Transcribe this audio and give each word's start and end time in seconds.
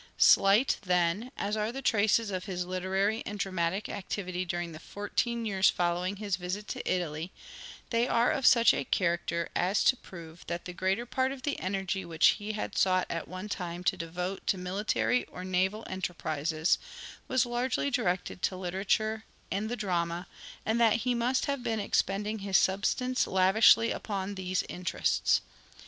Slight, 0.17 0.77
then, 0.81 1.31
as 1.37 1.55
are 1.55 1.71
the 1.71 1.83
traces 1.83 2.31
of 2.31 2.45
his 2.45 2.65
literary 2.65 3.17
and 3.17 3.33
The 3.33 3.33
"Oxford 3.33 3.37
dramatic 3.49 3.87
activity 3.87 4.45
during 4.45 4.71
the 4.71 4.79
fourteen 4.79 5.45
years 5.45 5.69
following 5.69 6.15
B°ys" 6.15 6.19
his 6.21 6.35
visit 6.37 6.67
to 6.69 6.91
Italy, 6.91 7.31
they 7.91 8.07
are 8.07 8.31
of 8.31 8.47
such 8.47 8.73
a 8.73 8.83
character 8.83 9.49
as 9.55 9.83
to 9.83 9.95
prove 9.95 10.43
that 10.47 10.65
the 10.65 10.73
greater 10.73 11.05
part 11.05 11.31
of 11.31 11.43
the 11.43 11.59
energy 11.59 12.03
which 12.03 12.29
he 12.39 12.53
had 12.53 12.75
sought 12.79 13.05
at 13.11 13.27
one 13.27 13.47
time 13.47 13.83
to 13.83 13.95
devote 13.95 14.47
to 14.47 14.57
military 14.57 15.23
or 15.25 15.45
naval 15.45 15.83
enterprises 15.87 16.79
was 17.27 17.45
largely 17.45 17.91
directed 17.91 18.41
to 18.41 18.55
literature 18.55 19.23
and 19.51 19.69
the 19.69 19.75
drama, 19.75 20.25
and 20.65 20.81
that 20.81 20.93
he 21.05 21.13
must 21.13 21.45
have 21.45 21.61
been 21.61 21.79
expending 21.79 22.39
his 22.39 22.57
substance 22.57 23.27
lavishly 23.27 23.91
upon 23.91 24.33
these 24.33 24.63
intetests. 24.63 25.41